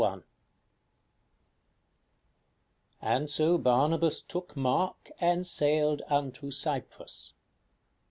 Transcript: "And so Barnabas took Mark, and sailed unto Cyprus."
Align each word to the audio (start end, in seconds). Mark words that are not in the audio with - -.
"And 3.03 3.29
so 3.29 3.59
Barnabas 3.59 4.19
took 4.23 4.57
Mark, 4.57 5.11
and 5.19 5.45
sailed 5.45 6.01
unto 6.09 6.49
Cyprus." 6.49 7.35